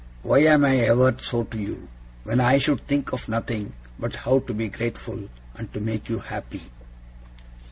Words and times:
Why 0.23 0.39
am 0.45 0.65
I 0.65 0.77
ever 0.77 1.15
so 1.19 1.43
to 1.43 1.59
you, 1.61 1.87
when 2.23 2.39
I 2.41 2.57
should 2.57 2.87
think 2.87 3.13
of 3.13 3.29
nothing 3.29 3.73
but 3.99 4.15
how 4.15 4.39
to 4.39 4.51
be 4.51 4.67
grateful, 4.67 5.29
and 5.53 5.71
to 5.73 5.79
make 5.79 6.09
you 6.09 6.17
happy! 6.17 6.71